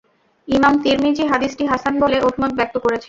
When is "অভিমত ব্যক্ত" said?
2.27-2.75